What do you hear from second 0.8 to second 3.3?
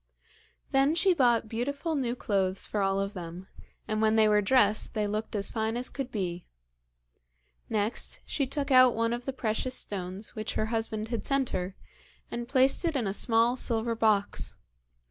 she bought beautiful new clothes for all of